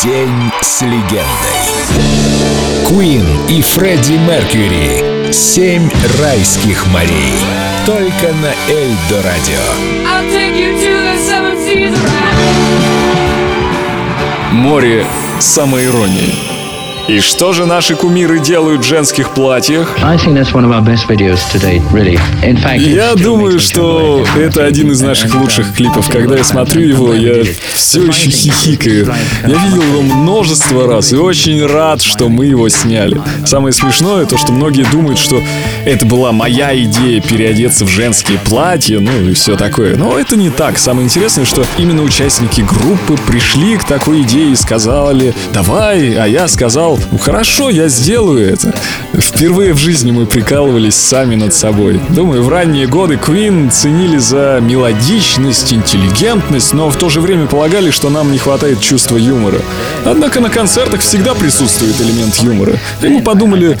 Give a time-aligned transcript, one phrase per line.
[0.00, 1.26] День с легендой.
[2.86, 5.32] Queen и Фредди Меркьюри.
[5.32, 5.88] Семь
[6.20, 7.34] райских морей.
[7.86, 9.60] Только на Эльдо Радио.
[14.52, 15.06] Море
[15.38, 16.51] самоиронии.
[17.08, 19.98] И что же наши кумиры делают в женских платьях?
[22.76, 26.08] Я думаю, что это один из наших лучших клипов.
[26.08, 27.44] Когда я смотрю его, я
[27.74, 29.12] все еще хихикаю.
[29.42, 33.20] Я видел его множество раз и очень рад, что мы его сняли.
[33.44, 35.42] Самое смешное то, что многие думают, что
[35.84, 39.96] это была моя идея переодеться в женские платья, ну и все такое.
[39.96, 40.78] Но это не так.
[40.78, 46.46] Самое интересное, что именно участники группы пришли к такой идее и сказали, давай, а я
[46.46, 48.74] сказал, ну хорошо, я сделаю это.
[49.14, 52.00] Впервые в жизни мы прикалывались сами над собой.
[52.10, 57.90] Думаю, в ранние годы Queen ценили за мелодичность, интеллигентность, но в то же время полагали,
[57.90, 59.58] что нам не хватает чувства юмора.
[60.04, 62.78] Однако на концертах всегда присутствует элемент юмора.
[63.00, 63.78] И мы подумали,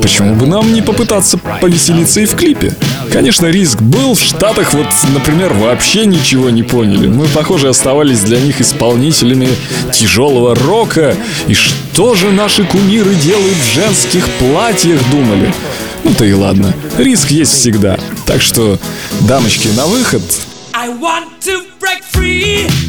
[0.00, 2.74] почему бы нам не попытаться повеселиться и в клипе?
[3.12, 4.14] Конечно, риск был.
[4.14, 7.06] В Штатах вот, например, вообще ничего не поняли.
[7.06, 9.48] Мы, похоже, оставались для них исполнителями
[9.92, 11.16] тяжелого рока.
[11.46, 15.52] И что же наши кумиры делают в женских платьях, думали?
[16.04, 16.74] Ну то и ладно.
[16.96, 17.98] Риск есть всегда.
[18.26, 18.78] Так что,
[19.20, 20.22] дамочки, на выход.
[20.74, 22.87] I want to break free.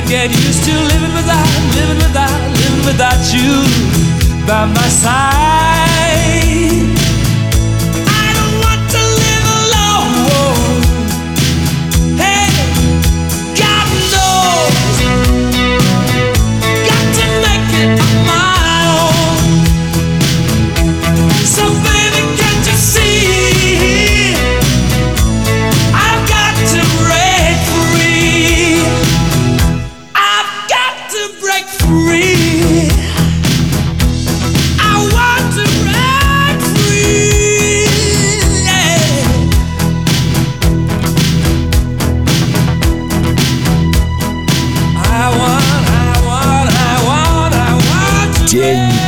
[0.00, 3.64] Can't get used to living without, living without, living without you
[4.46, 6.85] by my side.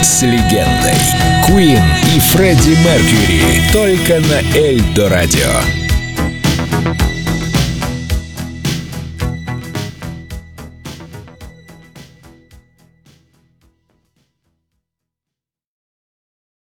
[0.02, 0.94] С легендой.
[1.48, 1.82] Queen
[2.14, 3.62] и Фредди Меркьюри.
[3.72, 5.77] Только на Эльдо Радио.